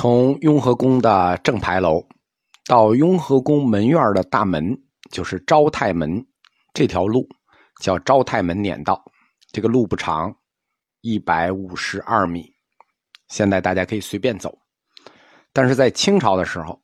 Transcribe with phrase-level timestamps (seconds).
[0.00, 2.02] 从雍和宫的正牌楼
[2.64, 4.74] 到雍和宫门院的大门，
[5.10, 6.26] 就是昭泰门
[6.72, 7.28] 这条路，
[7.82, 9.04] 叫昭泰门撵道。
[9.52, 10.34] 这个路不长，
[11.02, 12.50] 一百五十二米。
[13.28, 14.58] 现在大家可以随便走，
[15.52, 16.80] 但是在清朝的时候，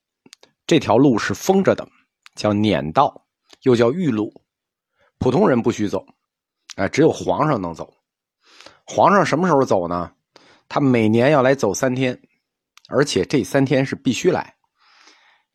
[0.67, 1.89] 这条路是封着的，
[2.35, 3.25] 叫撵道，
[3.63, 4.31] 又叫御路，
[5.17, 6.05] 普通人不许走，
[6.77, 7.91] 啊，只有皇上能走。
[8.85, 10.13] 皇上什么时候走呢？
[10.69, 12.21] 他每年要来走三天。
[12.89, 14.55] 而且这三天是必须来，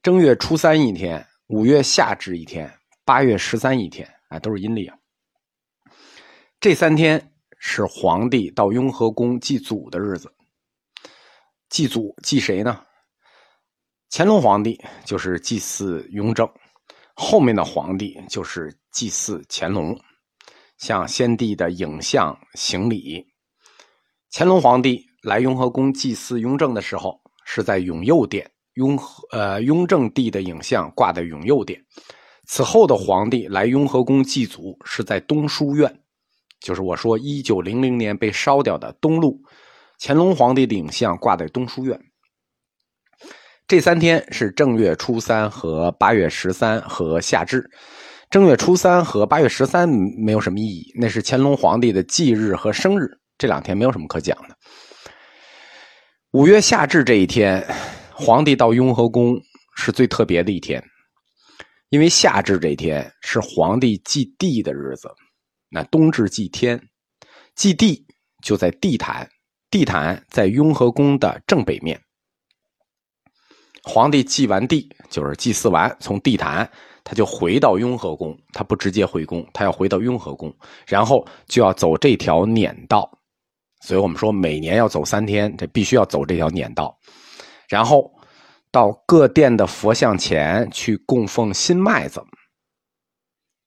[0.04, 2.70] 正月初三一天，五月夏至一天，
[3.06, 4.98] 八月十三一天，啊，都是阴历啊。
[6.60, 10.30] 这三天是皇帝到雍和宫祭祖的日子。
[11.70, 12.84] 祭祖祭谁呢？
[14.10, 16.46] 乾隆皇帝就是祭祀雍正，
[17.16, 19.98] 后面的皇帝就是祭祀乾隆，
[20.78, 23.26] 向先帝的影像行礼。
[24.34, 27.21] 乾隆皇帝来雍和宫祭祀雍正的时候。
[27.54, 28.98] 是在永佑殿，雍
[29.34, 31.78] 呃雍正帝的影像挂在永佑殿。
[32.48, 35.94] 此后的皇帝来雍和宫祭祖是在东书院，
[36.62, 39.38] 就是我说一九零零年被烧掉的东路，
[40.00, 42.00] 乾隆皇帝的影像挂在东书院。
[43.68, 47.70] 这三天是正月初三和八月十三和夏至。
[48.30, 54.56] 正月初三和八月十三没有什么意义，那是乾隆皇帝的忌日和生日，这两天没有什么可讲的。
[56.34, 57.62] 五月夏至这一天，
[58.14, 59.38] 皇帝到雍和宫
[59.76, 60.82] 是最特别的一天，
[61.90, 65.14] 因为夏至这一天是皇帝祭地的日子。
[65.68, 66.82] 那冬至祭天，
[67.54, 68.06] 祭地
[68.42, 69.30] 就在地坛，
[69.70, 72.00] 地坛在雍和宫的正北面。
[73.84, 76.72] 皇帝祭完地，就是祭祀完，从地坛
[77.04, 80.56] 他就回到雍和宫，他不直接回宫，他要回到雍和宫，
[80.88, 83.21] 然后就要走这条撵道。
[83.84, 86.96] 所以我们说，每年要走三天，这必须要走这条撵道，
[87.68, 88.14] 然后
[88.72, 92.24] 到各殿的佛像前去供奉新麦子，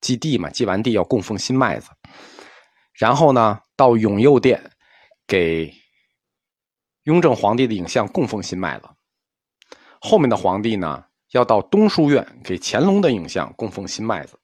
[0.00, 1.88] 祭地嘛，祭完地要供奉新麦子，
[2.94, 4.70] 然后呢，到永佑殿
[5.26, 5.74] 给
[7.02, 8.88] 雍正皇帝的影像供奉新麦子，
[10.00, 14.38] 后面的皇帝呢，要到东书院给乾隆的影像供奉新麦子，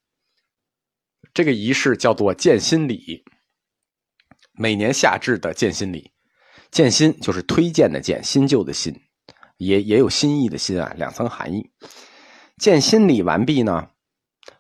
[1.33, 3.25] 这个仪式叫做建新礼。
[4.61, 6.11] 每年夏至的建新礼，
[6.71, 8.95] 建新就是推荐的建，新旧的新，
[9.57, 11.67] 也也有新意的新啊，两层含义。
[12.59, 13.89] 建新礼完毕呢，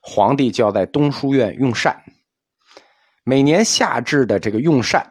[0.00, 2.02] 皇帝就要在东书院用膳。
[3.24, 5.06] 每年夏至的这个用膳，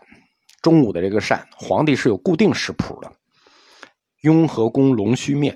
[0.64, 3.12] 中午的这个膳，皇帝是有固定食谱的。
[4.22, 5.56] 雍和宫龙须面，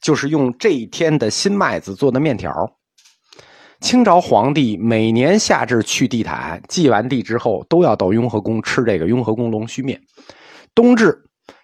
[0.00, 2.78] 就是用这一天的新麦子做的面条。
[3.80, 10.00] 清朝皇帝每年夏至去地坛祭完地之后，都要到雍和宫吃这个雍和宫龙须面。
[10.74, 11.16] 冬至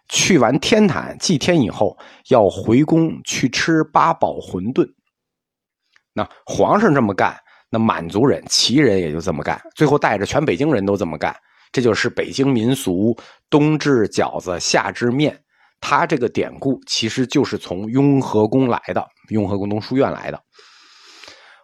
[0.08, 1.96] 去完天坛祭天以后，
[2.28, 4.86] 要回宫去吃八宝馄饨。
[6.12, 7.34] 那皇上这么干，
[7.70, 11.34] 那满族人、旗人也就这么干，最后带着全北京人都这么干。
[11.72, 13.16] 这就是北京民俗：
[13.48, 15.38] 冬至饺子，夏至面。
[15.80, 20.38] 它这个典故其实就是从雍和宫来的，雍和宫东书院来的。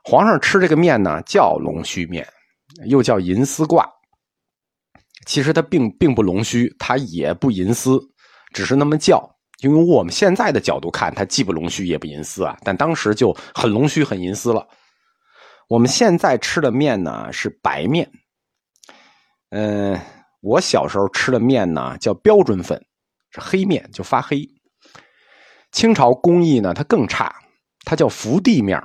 [0.08, 2.26] 皇上吃这个面呢，叫龙须面，
[2.86, 3.86] 又叫银丝挂。
[5.26, 8.00] 其实它并并不龙须，它也不银丝，
[8.54, 9.22] 只是那么叫。
[9.60, 14.66] 因为我们现在的角度看，它既不龙须也不银丝啊，但当时就很龙须很银丝了。
[15.68, 18.10] 我们现在吃的面呢是白面，
[19.50, 20.00] 嗯，
[20.40, 22.82] 我小时候吃的面呢叫标准粉，
[23.30, 24.48] 是黑面就发黑。
[25.70, 27.30] 清朝工艺呢它更差，
[27.84, 28.82] 它叫福地面。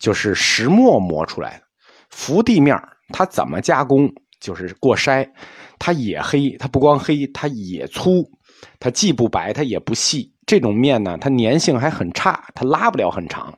[0.00, 1.64] 就是石磨磨出来的，
[2.08, 2.76] 浮地面
[3.12, 4.12] 它怎么加工？
[4.40, 5.28] 就是过筛，
[5.78, 8.24] 它也黑，它不光黑，它也粗，
[8.78, 10.34] 它既不白，它也不细。
[10.46, 13.54] 这种面呢，它粘性还很差，它拉不了很长。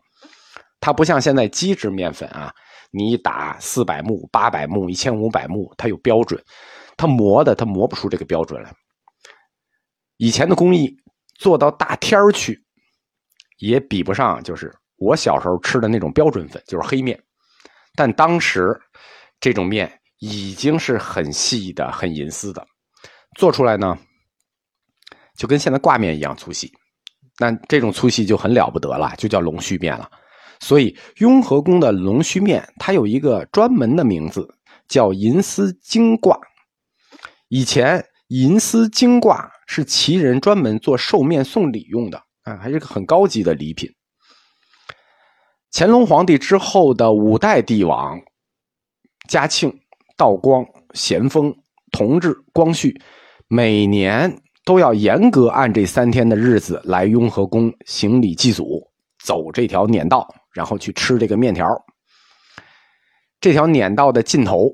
[0.81, 2.53] 它不像现在机制面粉啊，
[2.91, 6.43] 你打四百目、八百目、一千五百目，它有标准，
[6.97, 8.75] 它磨的它磨不出这个标准来。
[10.17, 10.93] 以前的工艺
[11.39, 12.61] 做到大天儿去，
[13.59, 14.75] 也比不上，就是。
[15.03, 17.21] 我小时候吃的那种标准粉就是黑面，
[17.97, 18.81] 但当时
[19.41, 22.65] 这种面已经是很细的、很银丝的，
[23.37, 23.99] 做出来呢
[25.37, 26.73] 就跟现在挂面一样粗细。
[27.37, 30.09] 但这种粗细就很了不得了，就叫龙须面了。
[30.61, 34.47] 所以雍和宫的龙须面，它有一个专门的名字，
[34.87, 36.39] 叫银丝精挂。
[37.49, 43.91] 以前银丝精挂是旗人专门做寿面送礼用的啊，还是个很高级的礼品。
[45.75, 48.21] 乾隆皇帝之后的五代帝王，
[49.27, 49.81] 嘉庆、
[50.19, 51.57] 道光、咸丰、
[51.91, 53.01] 同治、光绪，
[53.49, 58.87] 每年都要严格按这三天的日子来雍和宫行礼祭祖，
[59.25, 61.67] 走这条撵道，然后去吃这个面条。
[63.41, 64.69] 这条撵道的尽头，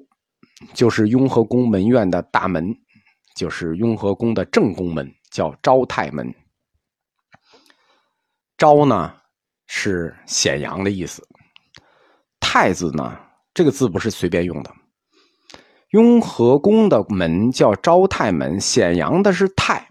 [0.74, 2.74] 就是雍和宫门院的大门，
[3.36, 6.34] 就是雍和宫的正宫门，叫昭泰门。
[8.56, 9.14] 昭呢
[9.68, 11.22] 是显阳的意思，
[12.40, 13.16] 太字呢
[13.54, 14.72] 这个字不是随便用的。
[15.90, 19.88] 雍和宫的门叫昭泰门，显阳的是泰，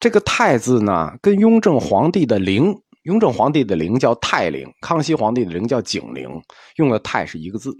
[0.00, 6.28] 这个泰字呢跟雍正皇帝的陵，雍正皇帝的陵叫泰陵，康熙皇帝的陵叫景陵，
[6.76, 7.72] 用的泰是一个字。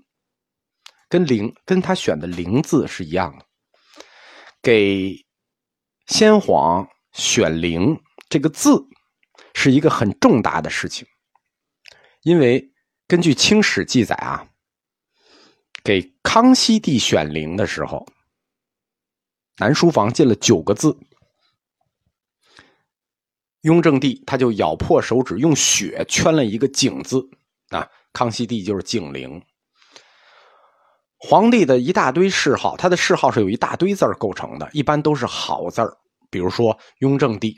[1.08, 3.44] 跟陵跟他选的陵字是一样的，
[4.62, 5.14] 给
[6.06, 8.00] 先皇选陵
[8.30, 8.82] 这个字
[9.52, 11.06] 是一个很重大的事情，
[12.22, 12.72] 因为
[13.08, 14.46] 根据清史记载啊，
[15.82, 18.06] 给康熙帝选陵的时候，
[19.58, 20.96] 南书房进了九个字，
[23.62, 27.28] 雍正帝他就咬破手指用血圈了一个景字
[27.70, 29.42] 啊，康熙帝就是景陵。
[31.18, 35.82] 皇帝的一大堆谥号，他的谥号是有一大堆字构成的，一般都是好字。
[36.30, 37.56] 比如说雍正帝，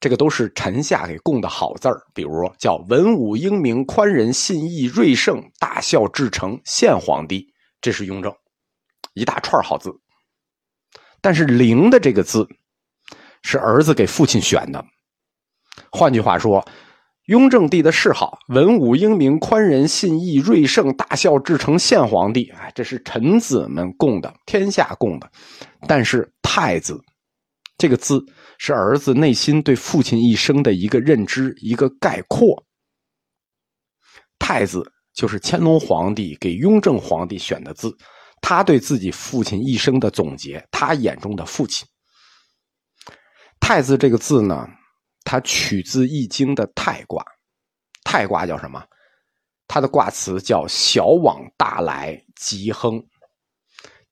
[0.00, 2.00] 这个都是臣下给供的好字儿。
[2.14, 7.46] 比如叫文武英明、宽仁信义、瑞圣、大孝至诚、献皇帝，
[7.80, 8.32] 这是雍正
[9.14, 9.90] 一大串好字。
[11.20, 12.46] 但是“灵”的这个字
[13.42, 14.84] 是儿子给父亲选的，
[15.90, 16.66] 换句话说。
[17.26, 25.28] 雍正帝的谥号文武英明、宽仁信义、瑞圣、大孝至诚、献皇帝，哎，这是臣子们供的，天下供的。
[25.88, 26.96] 但是太子
[27.76, 28.24] 这个字
[28.58, 32.64] 是儿子内心对父亲一生的一个认知，一个概括。
[34.38, 34.82] 太子
[35.14, 37.96] 就是乾隆皇帝给雍正皇帝选的字，
[38.40, 41.86] 他对自己父亲一生的总结，他眼中的父亲。
[43.60, 44.66] 太子这个字呢？
[45.28, 47.24] 它取自《易经》的太卦，
[48.04, 48.80] 太卦叫什么？
[49.66, 53.04] 它的卦辞叫“小往大来，吉亨”。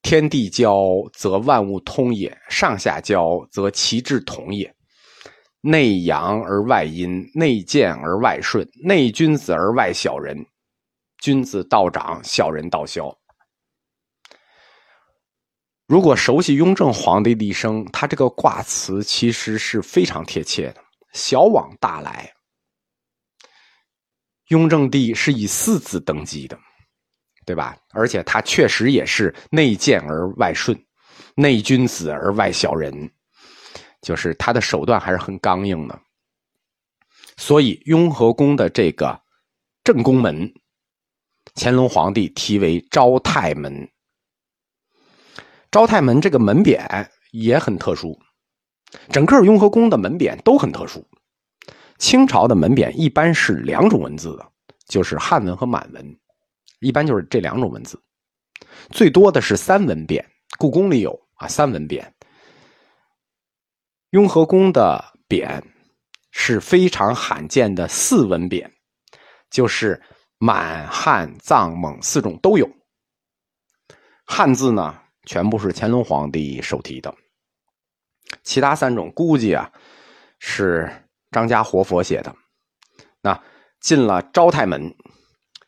[0.05, 0.71] 天地交，
[1.13, 4.71] 则万物通也；上下交，则其志同也。
[5.61, 10.45] 内阳而外阴，内健而外顺，内君子而外小人。
[11.23, 13.11] 君子道长，小人道消。
[15.87, 20.83] 如果熟悉雍正皇帝的一生，他这个卦辞其实是非常贴切的。
[21.13, 22.31] 小往大来，
[24.49, 26.55] 雍正帝是以四子登基的，
[27.45, 27.77] 对吧？
[27.91, 30.77] 而且他确实也是内健而外顺，
[31.35, 33.11] 内君子而外小人，
[34.01, 35.99] 就是他的手段还是很刚硬的。
[37.37, 39.21] 所以雍和宫的这个
[39.83, 40.53] 正宫门，
[41.55, 43.87] 乾隆皇帝题为昭泰门。
[45.69, 48.17] 昭泰门这个门匾也很特殊。
[49.09, 51.05] 整个雍和宫的门匾都很特殊。
[51.97, 54.51] 清朝的门匾一般是两种文字的，
[54.87, 56.17] 就是汉文和满文，
[56.85, 57.99] 一般就是这两种文字。
[58.91, 60.23] 最多的是三文匾，
[60.59, 62.05] 故宫里有啊三文匾。
[64.11, 65.59] 雍和宫的匾
[66.31, 68.69] 是非常罕见的四文匾，
[69.49, 69.99] 就是
[70.37, 72.69] 满汉藏蒙四种都有。
[74.23, 74.95] 汉字呢，
[75.25, 77.11] 全部是乾隆皇帝手题的。
[78.43, 79.71] 其他三种估计啊，
[80.37, 80.87] 是
[81.31, 82.35] 张家活佛写的。
[83.21, 83.43] 那
[83.79, 84.95] 进了昭泰门，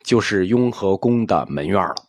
[0.07, 2.06] 就是雍和宫的门院了。